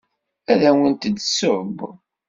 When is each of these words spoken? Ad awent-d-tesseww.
Ad 0.51 0.61
awent-d-tesseww. 0.69 1.77